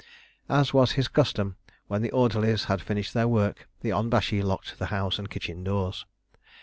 [0.49, 4.87] As was his custom, when the orderlies had finished their work, the onbashi locked the
[4.87, 6.07] house and kitchen doors.